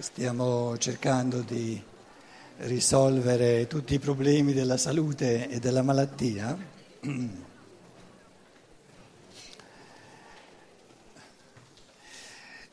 [0.00, 1.82] Stiamo cercando di
[2.58, 6.56] risolvere tutti i problemi della salute e della malattia.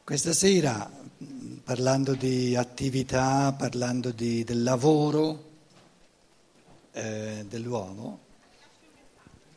[0.03, 0.87] Questa sera,
[1.63, 5.49] parlando di attività, parlando di, del lavoro
[6.91, 8.19] eh, dell'uomo,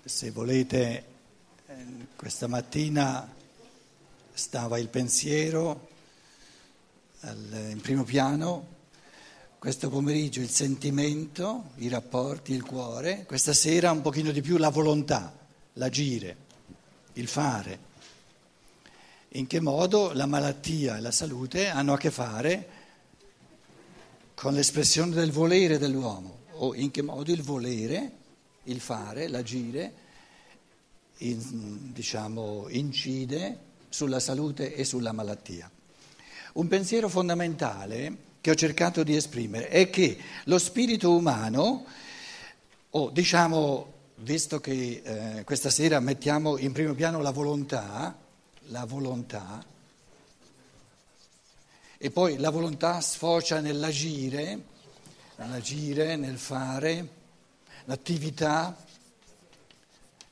[0.05, 1.05] se volete,
[1.67, 1.85] eh,
[2.17, 3.31] questa mattina
[4.33, 5.88] stava il pensiero
[7.23, 8.77] in primo piano,
[9.59, 14.69] questo pomeriggio il sentimento, i rapporti, il cuore, questa sera un pochino di più la
[14.69, 15.37] volontà,
[15.75, 16.37] l'agire,
[17.15, 17.87] il fare.
[19.33, 22.69] In che modo la malattia e la salute hanno a che fare
[24.35, 28.13] con l'espressione del volere dell'uomo o in che modo il volere,
[28.65, 29.93] il fare, l'agire,
[31.19, 35.69] in, diciamo, incide sulla salute e sulla malattia.
[36.59, 41.85] Un pensiero fondamentale che ho cercato di esprimere è che lo spirito umano,
[42.91, 48.13] o diciamo, visto che eh, questa sera mettiamo in primo piano la volontà,
[48.71, 49.65] la volontà,
[51.97, 54.61] e poi la volontà sfocia nell'agire,
[55.37, 57.09] nell'agire, nel fare,
[57.85, 58.77] l'attività,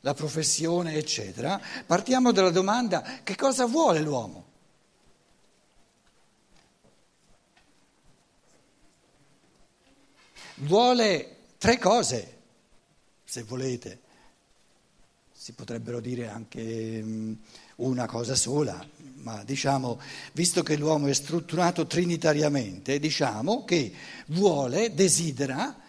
[0.00, 4.45] la professione, eccetera, partiamo dalla domanda che cosa vuole l'uomo?
[10.56, 12.36] Vuole tre cose,
[13.24, 14.00] se volete.
[15.32, 17.32] Si potrebbero dire anche mm,
[17.76, 18.84] una cosa sola,
[19.22, 20.00] ma diciamo,
[20.32, 23.92] visto che l'uomo è strutturato trinitariamente, diciamo che
[24.28, 25.82] vuole, desidera,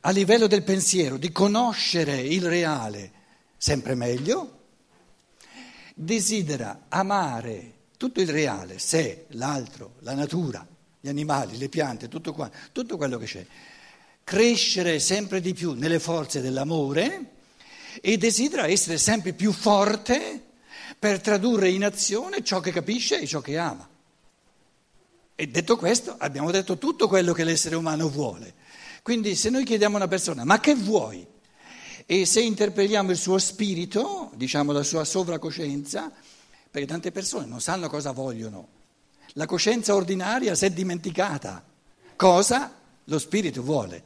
[0.00, 3.12] a livello del pensiero, di conoscere il reale
[3.58, 4.56] sempre meglio,
[5.94, 10.64] desidera amare tutto il reale, sé, l'altro, la natura,
[11.00, 13.46] gli animali, le piante, tutto, qua, tutto quello che c'è.
[14.24, 17.32] Crescere sempre di più nelle forze dell'amore
[18.00, 20.42] e desidera essere sempre più forte
[20.98, 23.88] per tradurre in azione ciò che capisce e ciò che ama.
[25.34, 28.54] E detto questo, abbiamo detto tutto quello che l'essere umano vuole.
[29.02, 31.24] Quindi se noi chiediamo a una persona, ma che vuoi?
[32.04, 36.10] E se interpelliamo il suo spirito, diciamo la sua sovracoscienza,
[36.70, 38.77] perché tante persone non sanno cosa vogliono,
[39.38, 41.64] la coscienza ordinaria si è dimenticata.
[42.16, 42.74] Cosa?
[43.04, 44.02] Lo spirito vuole.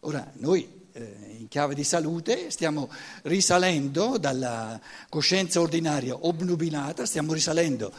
[0.00, 2.90] Ora, noi eh, in chiave di salute stiamo
[3.24, 7.92] risalendo dalla coscienza ordinaria obnubilata, stiamo risalendo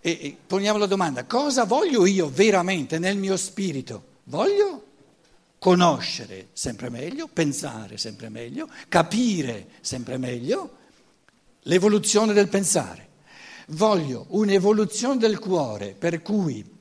[0.00, 4.04] e, e poniamo la domanda, cosa voglio io veramente nel mio spirito?
[4.24, 4.86] Voglio
[5.58, 10.78] conoscere sempre meglio, pensare sempre meglio, capire sempre meglio
[11.64, 13.08] l'evoluzione del pensare
[13.70, 16.78] voglio un'evoluzione del cuore per cui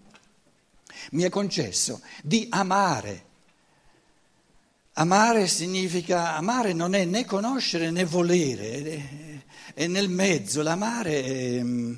[1.12, 3.28] mi è concesso di amare.
[4.94, 11.94] Amare significa, amare non è né conoscere né volere, è nel mezzo, l'amare è mm,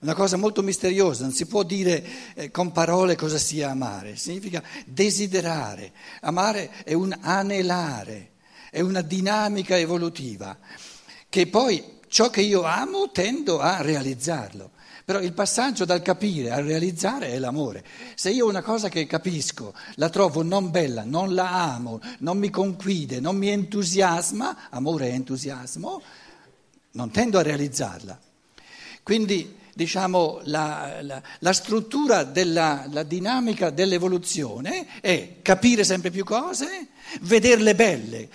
[0.00, 4.62] una cosa molto misteriosa, non si può dire eh, con parole cosa sia amare, significa
[4.86, 8.30] desiderare, amare è un anelare,
[8.70, 10.58] è una dinamica evolutiva
[11.28, 14.70] che poi ciò che io amo tendo a realizzarlo.
[15.04, 17.84] Però il passaggio dal capire al realizzare è l'amore.
[18.14, 22.48] Se io una cosa che capisco la trovo non bella, non la amo, non mi
[22.48, 26.00] conquide, non mi entusiasma, amore è entusiasmo,
[26.92, 28.18] non tendo a realizzarla.
[29.02, 36.86] Quindi diciamo, la, la, la struttura della la dinamica dell'evoluzione è capire sempre più cose,
[37.20, 38.30] vederle belle,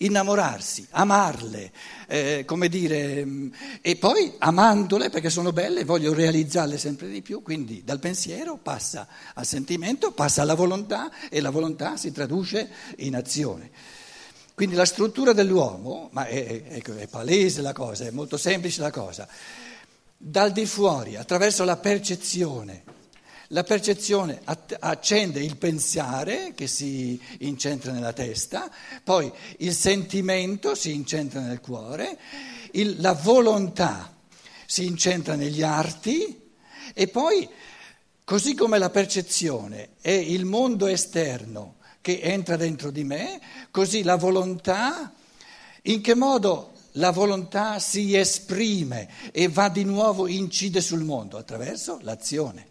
[0.00, 1.72] innamorarsi, amarle,
[2.08, 7.42] eh, come dire, mm, e poi amandole perché sono belle voglio realizzarle sempre di più,
[7.42, 12.68] quindi dal pensiero passa al sentimento, passa alla volontà e la volontà si traduce
[12.98, 13.70] in azione.
[14.54, 18.90] Quindi la struttura dell'uomo, ma è, è, è palese la cosa, è molto semplice la
[18.90, 19.26] cosa
[20.22, 22.84] dal di fuori, attraverso la percezione.
[23.52, 24.42] La percezione
[24.78, 28.70] accende il pensare che si incentra nella testa,
[29.02, 32.18] poi il sentimento si incentra nel cuore,
[32.72, 34.14] il, la volontà
[34.66, 36.52] si incentra negli arti
[36.92, 37.48] e poi,
[38.22, 43.40] così come la percezione è il mondo esterno che entra dentro di me,
[43.70, 45.12] così la volontà,
[45.84, 51.98] in che modo la volontà si esprime e va di nuovo, incide sul mondo attraverso
[52.02, 52.66] l'azione.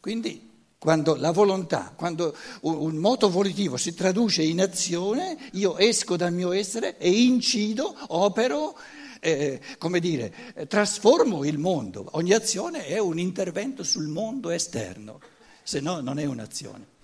[0.00, 0.46] Quindi
[0.78, 6.52] quando la volontà, quando un moto volitivo si traduce in azione, io esco dal mio
[6.52, 8.78] essere e incido, opero
[9.20, 10.32] eh, come dire,
[10.68, 12.06] trasformo il mondo.
[12.12, 15.20] Ogni azione è un intervento sul mondo esterno,
[15.62, 16.94] se no non è un'azione.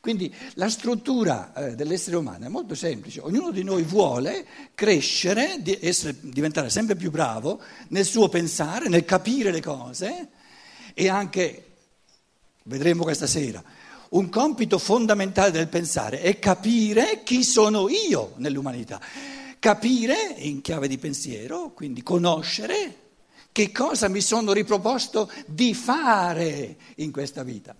[0.00, 6.14] Quindi la struttura eh, dell'essere umano è molto semplice, ognuno di noi vuole crescere, essere,
[6.20, 10.28] diventare sempre più bravo nel suo pensare, nel capire le cose
[10.94, 11.64] e anche,
[12.64, 13.62] vedremo questa sera,
[14.10, 19.00] un compito fondamentale del pensare è capire chi sono io nell'umanità,
[19.58, 23.06] capire in chiave di pensiero, quindi conoscere
[23.50, 27.74] che cosa mi sono riproposto di fare in questa vita.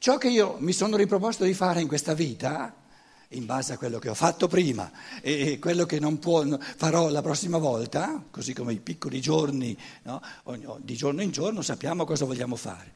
[0.00, 2.72] Ciò che io mi sono riproposto di fare in questa vita,
[3.30, 4.88] in base a quello che ho fatto prima
[5.20, 6.46] e quello che non può,
[6.76, 10.22] farò la prossima volta, così come i piccoli giorni, no?
[10.78, 12.92] di giorno in giorno sappiamo cosa vogliamo fare.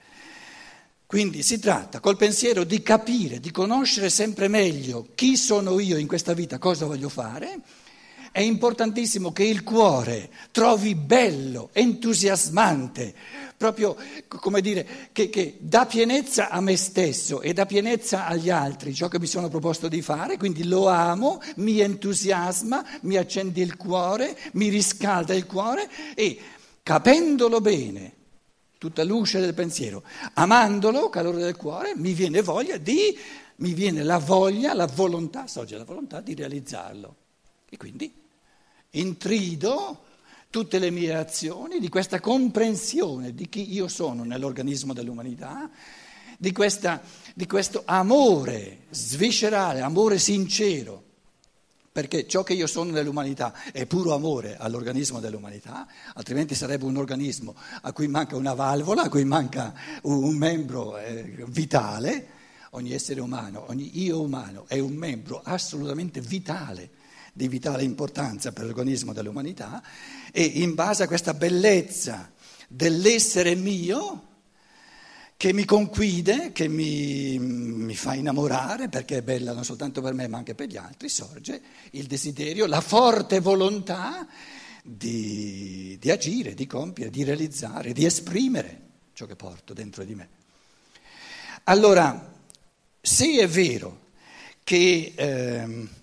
[1.04, 6.06] Quindi si tratta col pensiero di capire, di conoscere sempre meglio chi sono io in
[6.06, 7.60] questa vita, cosa voglio fare
[8.32, 13.14] è importantissimo che il cuore trovi bello, entusiasmante,
[13.58, 13.94] proprio
[14.26, 19.08] come dire, che, che dà pienezza a me stesso e dà pienezza agli altri ciò
[19.08, 24.36] che mi sono proposto di fare, quindi lo amo, mi entusiasma, mi accende il cuore,
[24.54, 26.38] mi riscalda il cuore e
[26.82, 28.14] capendolo bene,
[28.78, 30.02] tutta luce del pensiero,
[30.32, 33.16] amandolo, calore del cuore, mi viene voglia di,
[33.56, 37.16] mi viene la voglia, la volontà, sorge la volontà di realizzarlo.
[37.68, 38.21] E quindi
[38.92, 40.04] intrido
[40.50, 45.70] tutte le mie azioni di questa comprensione di chi io sono nell'organismo dell'umanità,
[46.36, 47.00] di, questa,
[47.34, 51.02] di questo amore sviscerale, amore sincero,
[51.90, 57.54] perché ciò che io sono nell'umanità è puro amore all'organismo dell'umanità, altrimenti sarebbe un organismo
[57.80, 59.72] a cui manca una valvola, a cui manca
[60.02, 62.40] un membro eh, vitale.
[62.74, 67.00] Ogni essere umano, ogni io umano è un membro assolutamente vitale
[67.32, 69.82] di vitale importanza per l'organismo dell'umanità
[70.30, 72.30] e in base a questa bellezza
[72.68, 74.28] dell'essere mio
[75.36, 80.28] che mi conquide, che mi, mi, fa innamorare, perché è bella non soltanto per me
[80.28, 81.60] ma anche per gli altri, sorge
[81.92, 84.24] il desiderio, la forte volontà
[84.84, 88.80] di, di agire, di compiere, di realizzare, di esprimere
[89.14, 90.28] ciò che porto dentro di me.
[91.64, 92.34] Allora,
[93.00, 94.10] se è vero
[94.62, 95.12] che...
[95.16, 96.00] Eh,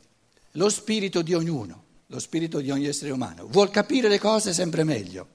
[0.52, 4.84] lo spirito di ognuno, lo spirito di ogni essere umano, vuol capire le cose sempre
[4.84, 5.28] meglio.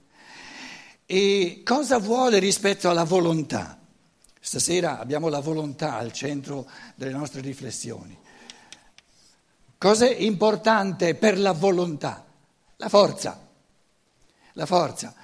[1.06, 3.78] E cosa vuole rispetto alla volontà?
[4.40, 8.18] Stasera abbiamo la volontà al centro delle nostre riflessioni.
[9.78, 12.24] Cos'è importante per la volontà?
[12.76, 13.38] La forza.
[14.52, 15.14] La forza.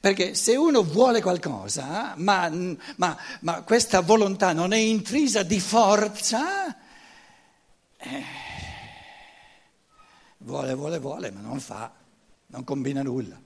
[0.00, 2.50] Perché se uno vuole qualcosa, ma,
[2.96, 6.76] ma, ma questa volontà non è intrisa di forza,
[7.98, 8.24] eh,
[10.40, 11.92] vuole, vuole, vuole, ma non fa,
[12.46, 13.40] non combina nulla.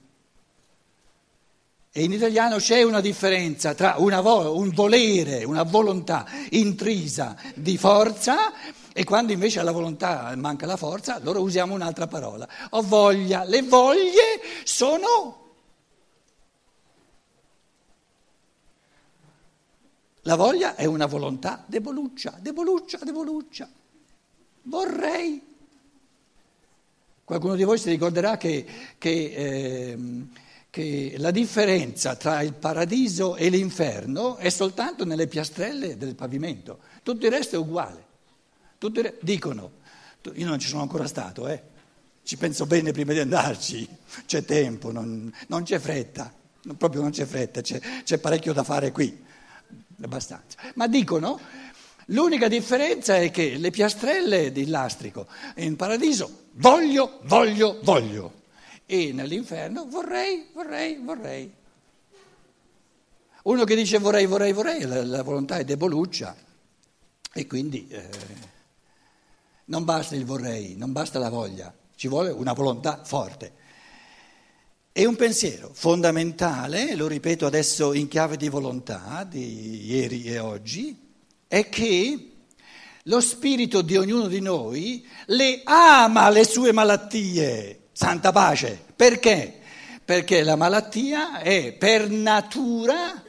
[1.97, 7.79] E in italiano c'è una differenza tra una vo- un volere, una volontà intrisa di
[7.79, 8.53] forza
[8.93, 12.49] e quando invece alla volontà manca la forza, allora usiamo un'altra parola.
[12.71, 15.43] Ho voglia, le voglie sono...
[20.23, 23.69] La voglia è una volontà deboluccia, deboluccia, deboluccia.
[24.63, 25.54] Vorrei.
[27.25, 28.67] Qualcuno di voi si ricorderà che,
[28.99, 29.99] che, eh,
[30.69, 37.25] che, la differenza tra il paradiso e l'inferno è soltanto nelle piastrelle del pavimento, tutto
[37.25, 38.13] il resto è uguale.
[38.79, 39.71] Re- dicono,
[40.35, 41.63] io non ci sono ancora stato, eh.
[42.25, 43.89] ci penso bene prima di andarci,
[44.27, 46.31] c'è tempo, non, non c'è fretta,
[46.77, 49.25] proprio non c'è fretta, c'è, c'è parecchio da fare qui,
[50.03, 50.59] abbastanza.
[50.75, 51.41] Ma dicono
[52.09, 58.43] L'unica differenza è che le piastrelle di lastrico in paradiso voglio, voglio, voglio
[58.87, 61.53] e nell'inferno vorrei, vorrei, vorrei.
[63.45, 66.37] Uno che dice vorrei, vorrei, vorrei, la, la volontà è deboluccia
[67.33, 68.09] e quindi eh,
[69.67, 73.63] non basta il vorrei, non basta la voglia, ci vuole una volontà forte.
[74.93, 81.04] E un pensiero fondamentale, lo ripeto adesso in chiave di volontà di ieri e oggi,
[81.55, 82.33] è che
[83.05, 88.85] lo spirito di ognuno di noi le ama le sue malattie, santa pace.
[88.97, 89.61] Perché?
[90.05, 93.23] Perché la malattia è per natura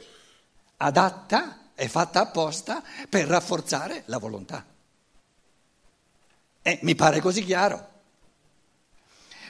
[0.78, 4.66] adatta, è fatta apposta per rafforzare la volontà.
[6.62, 7.95] E mi pare così chiaro.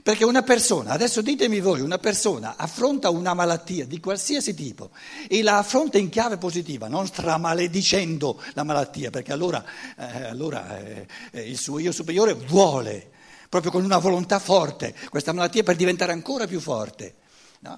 [0.07, 4.91] Perché una persona, adesso ditemi voi, una persona affronta una malattia di qualsiasi tipo
[5.27, 9.65] e la affronta in chiave positiva, non stramaledicendo la malattia, perché allora,
[9.99, 11.09] eh, allora eh,
[11.41, 13.11] il suo io superiore vuole,
[13.49, 17.17] proprio con una volontà forte, questa malattia per diventare ancora più forte.
[17.63, 17.77] No?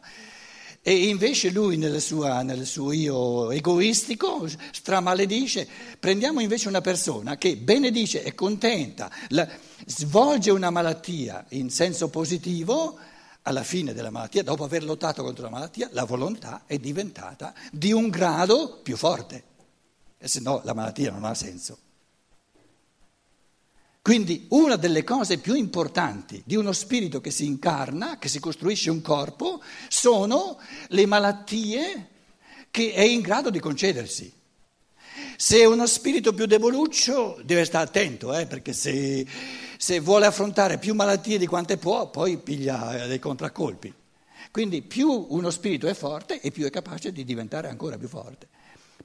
[0.89, 5.69] E invece lui nel, sua, nel, suo io egoistico stramaledisce,
[6.01, 9.47] prendiamo invece una persona che benedice, è contenta, la,
[9.85, 12.99] svolge una malattia in senso positivo,
[13.43, 17.93] alla fine della malattia, dopo aver lottato contro la malattia, la volontà è diventata di
[17.93, 19.45] un grado più forte,
[20.17, 21.77] e se no la malattia non ha senso.
[24.09, 28.89] Quindi una delle cose più importanti di uno spirito che si incarna, che si costruisce
[28.89, 32.09] un corpo, sono le malattie
[32.71, 34.33] che è in grado di concedersi.
[35.37, 39.27] Se è uno spirito più deboluccio deve stare attento, eh, perché se,
[39.77, 43.93] se, vuole affrontare più malattie di quante può, poi piglia dei contraccolpi.
[44.51, 48.49] Quindi più uno spirito è forte e più è capace di diventare ancora più forte.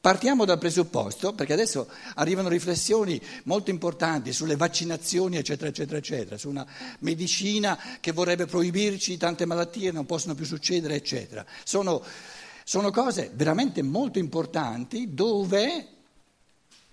[0.03, 6.49] Partiamo dal presupposto, perché adesso arrivano riflessioni molto importanti sulle vaccinazioni, eccetera, eccetera, eccetera, su
[6.49, 6.67] una
[6.99, 11.45] medicina che vorrebbe proibirci tante malattie, non possono più succedere, eccetera.
[11.63, 12.03] Sono,
[12.65, 15.87] sono cose veramente molto importanti dove,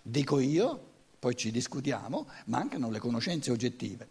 [0.03, 0.81] dico io,
[1.19, 4.07] poi ci discutiamo, mancano le conoscenze oggettive.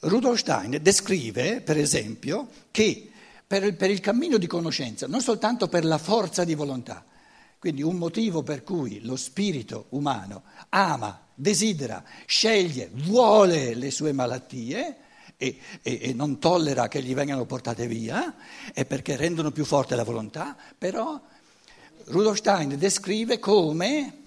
[0.00, 3.11] Rudolf Stein descrive, per esempio, che
[3.52, 7.04] per il, per il cammino di conoscenza, non soltanto per la forza di volontà.
[7.58, 14.96] Quindi un motivo per cui lo spirito umano ama, desidera, sceglie, vuole le sue malattie
[15.36, 18.36] e, e, e, non tollera che gli vengano portate via,
[18.72, 21.20] è perché rendono più forte la volontà, però
[22.04, 24.20] Rudolf Stein descrive come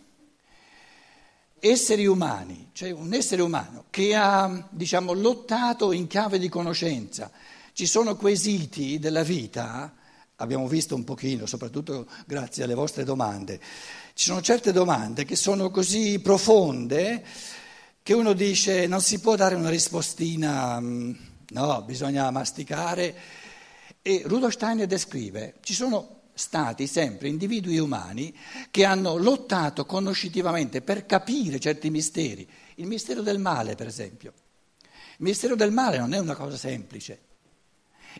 [1.59, 7.31] esseri umani, cioè un essere umano che ha diciamo, lottato in chiave di conoscenza,
[7.75, 9.93] ci sono quesiti della vita,
[10.37, 13.59] abbiamo visto un pochino, soprattutto grazie alle vostre domande,
[14.13, 17.21] ci sono certe domande che sono così profonde
[18.01, 21.11] che uno dice non si può dare una rispostina, mm,
[21.49, 23.13] no, bisogna masticare.
[24.01, 28.33] E Rudolf Steiner descrive, ci sono stati sempre individui umani
[28.71, 32.47] che hanno lottato conoscitivamente per capire certi misteri.
[32.75, 34.31] Il mistero del male, per esempio.
[35.17, 37.19] Il mistero del male non è una cosa semplice.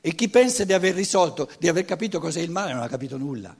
[0.02, 3.18] E chi pensa di aver risolto, di aver capito cos'è il male non ha capito
[3.18, 3.56] nulla.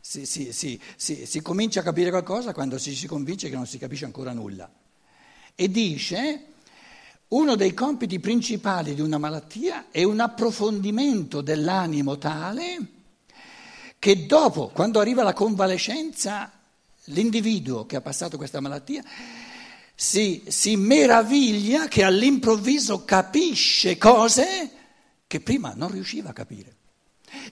[0.00, 3.78] Si, si, si, si comincia a capire qualcosa quando si, si convince che non si
[3.78, 4.70] capisce ancora nulla.
[5.54, 6.46] E dice,
[7.28, 12.78] uno dei compiti principali di una malattia è un approfondimento dell'animo tale
[13.98, 16.50] che dopo, quando arriva la convalescenza,
[17.04, 19.02] l'individuo che ha passato questa malattia
[19.94, 24.70] si, si meraviglia che all'improvviso capisce cose
[25.32, 26.76] che prima non riusciva a capire.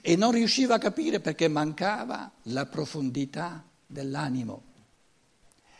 [0.01, 4.65] E non riusciva a capire perché mancava la profondità dell'animo.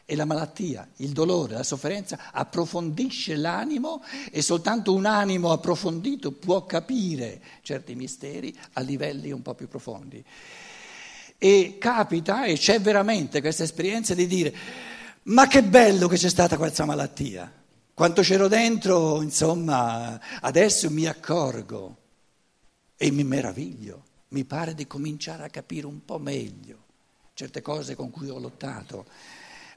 [0.04, 6.66] E la malattia, il dolore, la sofferenza approfondisce l'animo e soltanto un animo approfondito può
[6.66, 10.26] capire certi misteri a livelli un po' più profondi.
[11.38, 14.56] E capita, e c'è veramente questa esperienza di dire,
[15.26, 17.61] ma che bello che c'è stata questa malattia.
[18.02, 21.98] Quanto c'ero dentro, insomma, adesso mi accorgo
[22.98, 26.80] e mi meraviglio, mi pare di cominciare a capire un po' meglio
[27.36, 29.06] certe cose con cui ho lottato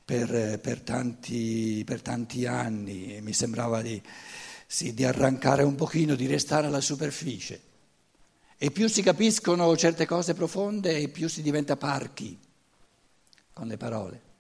[0.02, 4.00] per, per, tanti, per tanti, anni e mi sembrava di,
[4.66, 7.61] sì, di arrancare un pochino, di restare alla superficie.
[8.57, 12.38] E più si capiscono certe cose profonde e più si diventa parchi
[13.52, 14.34] con le parole.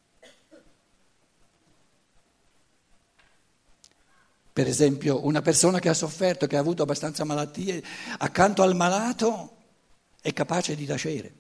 [4.54, 7.82] Per esempio, una persona che ha sofferto, che ha avuto abbastanza malattie,
[8.18, 9.56] accanto al malato
[10.20, 11.34] è capace di tacere.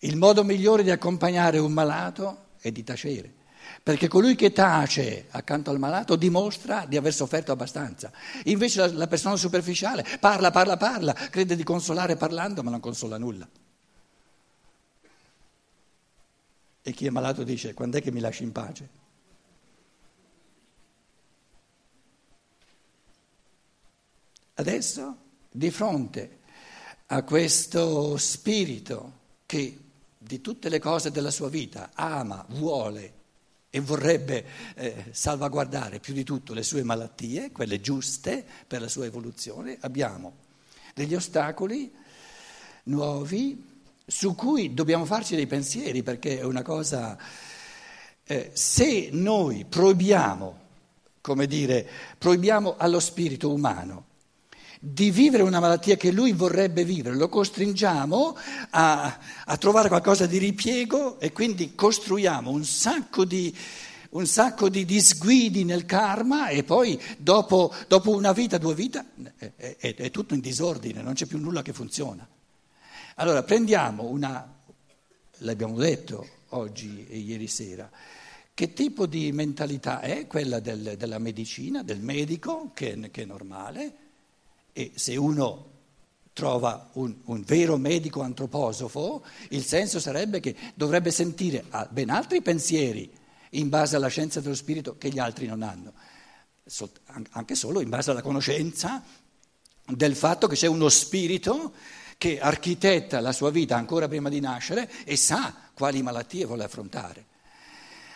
[0.00, 3.32] Il modo migliore di accompagnare un malato è di tacere,
[3.82, 8.12] perché colui che tace accanto al malato dimostra di aver sofferto abbastanza.
[8.44, 13.48] Invece la, persona superficiale parla, parla, parla, crede di consolare parlando, ma non consola nulla.
[16.88, 18.88] E chi è malato dice, quando è che mi lasci in pace?
[24.54, 25.16] Adesso,
[25.50, 26.38] di fronte
[27.08, 29.12] a questo spirito
[29.44, 29.78] che
[30.16, 33.12] di tutte le cose della sua vita ama, vuole
[33.68, 39.04] e vorrebbe eh, salvaguardare più di tutto le sue malattie, quelle giuste per la sua
[39.04, 40.36] evoluzione, abbiamo
[40.94, 41.94] degli ostacoli
[42.84, 43.77] nuovi
[44.10, 47.16] su cui dobbiamo farci dei pensieri perché è una cosa...
[48.30, 50.58] Eh, se noi proibiamo,
[51.20, 51.88] come dire,
[52.18, 54.06] proibiamo allo spirito umano
[54.80, 58.36] di vivere una malattia che lui vorrebbe vivere, lo costringiamo
[58.70, 63.54] a, a trovare qualcosa di ripiego e quindi costruiamo un sacco di,
[64.10, 69.04] un sacco di disguidi nel karma e poi dopo, dopo una vita, due vite,
[69.36, 72.26] è, è, è tutto in disordine, non c'è più nulla che funziona.
[73.20, 74.48] Allora prendiamo una,
[75.38, 77.90] l'abbiamo detto oggi e ieri sera,
[78.54, 83.96] che tipo di mentalità è quella del, della medicina, del medico, che, che, è normale,
[84.72, 85.66] e se uno
[86.32, 93.10] trova un, un, vero medico antroposofo, il senso sarebbe che dovrebbe sentire ben altri pensieri
[93.50, 95.92] in base alla scienza dello spirito che gli altri non hanno,
[97.30, 99.02] anche solo in base alla conoscenza
[99.86, 101.72] del fatto che c'è uno spirito
[102.18, 107.24] che architetta la sua vita ancora prima di nascere e sa quali malattie vuole affrontare.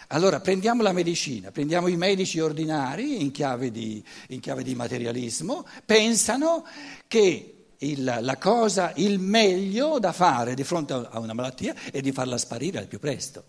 [0.09, 5.67] Allora prendiamo la medicina, prendiamo i medici ordinari in chiave di, in chiave di materialismo,
[5.87, 6.67] pensano
[7.07, 12.13] che il, la cosa, il meglio da fare di fronte a una malattia è di
[12.13, 13.45] farla sparire al più presto.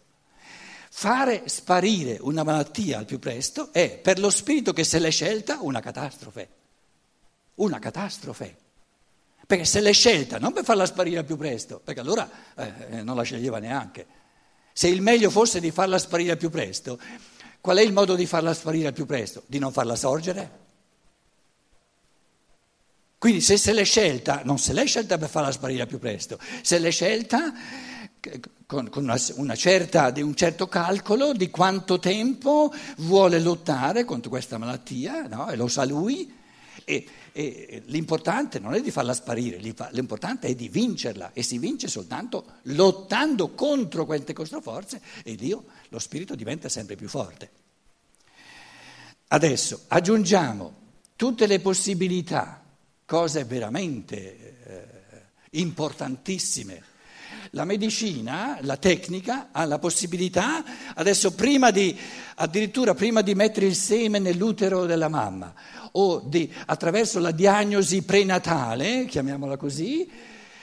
[0.90, 5.58] Fare sparire una malattia al più presto è per lo spirito che se l'è scelta
[5.62, 6.48] una catastrofe.
[7.56, 8.63] Una catastrofe.
[9.46, 13.16] Perché se l'è scelta non per farla sparire più presto, perché allora eh, eh, non
[13.16, 14.06] la sceglieva neanche.
[14.72, 17.00] Se il meglio fosse di farla sparire più presto,
[17.62, 19.44] qual è il modo di farla sparire più presto?
[19.46, 20.62] Di non farla sorgere?
[23.18, 26.80] Quindi se se l'è scelta, non se l'è scelta per farla sparire più presto, se
[26.80, 27.54] l'è scelta
[28.66, 34.58] con, con una, una certa, un certo calcolo di quanto tempo vuole lottare contro questa
[34.58, 35.50] malattia, no?
[35.50, 36.42] e lo sa lui.
[36.86, 41.88] E, e l'importante non è di farla sparire, l'importante è di vincerla e si vince
[41.88, 47.50] soltanto lottando contro queste controforze e Dio, lo spirito diventa sempre più forte.
[49.28, 50.82] Adesso aggiungiamo
[51.16, 52.64] tutte le possibilità,
[53.06, 54.86] cose veramente eh,
[55.52, 56.92] importantissime.
[57.56, 60.64] La medicina, la tecnica ha la possibilità,
[60.96, 61.96] adesso prima di,
[62.38, 65.54] addirittura prima di mettere il seme nell'utero della mamma
[65.92, 70.10] o di, attraverso la diagnosi prenatale, chiamiamola così,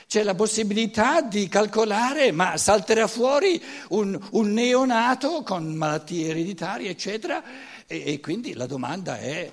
[0.08, 7.40] c'è la possibilità di calcolare, ma salterà fuori un, un neonato con malattie ereditarie, eccetera,
[7.86, 9.48] e, e, quindi la domanda è,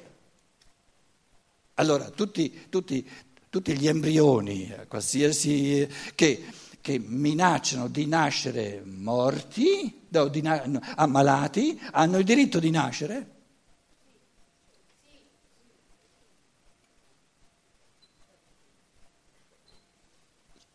[1.76, 3.08] allora, tutti, tutti,
[3.48, 10.64] tutti gli embrioni, qualsiasi, che, che, minacciano di nascere morti, no, di na-
[10.96, 13.36] ammalati, hanno il diritto di nascere?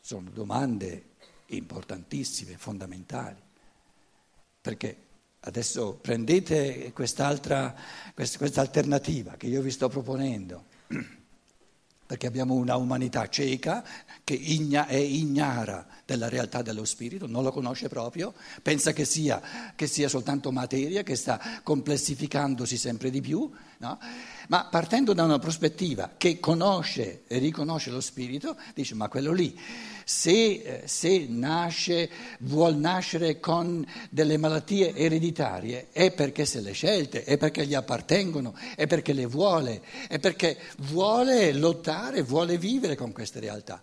[0.00, 1.12] Sono domande
[1.46, 3.40] importantissime, fondamentali,
[4.60, 4.96] perché
[5.40, 7.74] adesso prendete quest'altra,
[8.14, 10.66] questa alternativa che io vi sto proponendo,
[12.12, 13.82] perché abbiamo una umanità cieca
[14.22, 19.40] che igna, è ignara della realtà dello spirito, non lo conosce proprio, pensa che sia,
[19.74, 23.98] che sia soltanto materia, che sta complessificandosi sempre di più, no?
[24.48, 29.58] ma partendo da una prospettiva che conosce e riconosce lo spirito, dice ma quello lì
[30.04, 37.36] se, se nasce, vuol nascere con delle malattie ereditarie, è perché se le scelte, è
[37.36, 43.38] perché gli appartengono, è perché le vuole, è perché vuole lottare, vuole vivere con queste
[43.38, 43.82] realtà.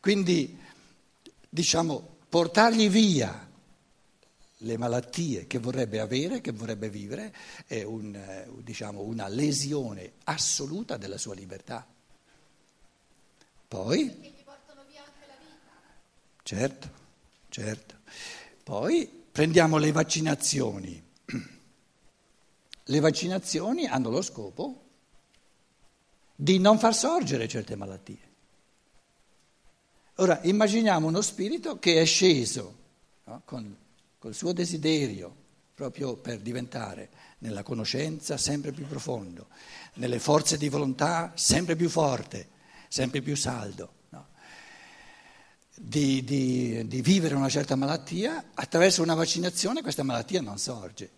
[0.00, 0.58] Quindi,
[1.48, 3.48] diciamo, portargli via
[4.62, 7.34] le malattie che vorrebbe avere, che vorrebbe vivere,
[7.66, 11.86] è un, eh, diciamo, una lesione assoluta della sua libertà.
[13.68, 14.38] Poi
[16.42, 16.90] Certo,
[17.48, 17.94] certo.
[18.64, 21.00] Poi prendiamo le vaccinazioni.
[22.82, 24.89] Le vaccinazioni hanno lo scopo
[26.40, 28.28] di non far sorgere certe malattie.
[30.16, 32.76] Ora immaginiamo uno spirito che è sceso
[33.24, 33.76] no, con
[34.18, 35.34] col suo desiderio
[35.74, 39.48] proprio per diventare nella conoscenza sempre più profondo,
[39.94, 42.48] nelle forze di volontà sempre più forte,
[42.88, 43.98] sempre più saldo
[45.82, 51.08] di, di, di, vivere una certa malattia, attraverso una vaccinazione questa malattia non sorge.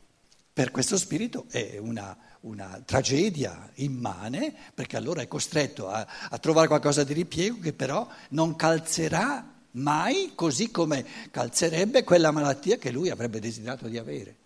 [0.53, 6.69] Per questo spirito è una, una tragedia immane, perché allora è costretto a, a trovare
[6.69, 13.11] qualcosa di ripiego che però non calzerà mai così come calzerebbe quella malattia che lui
[13.11, 14.37] avrebbe desiderato di avere.